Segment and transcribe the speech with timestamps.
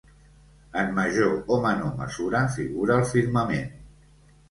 [0.83, 3.73] En major o menor mesura, figura al firmament.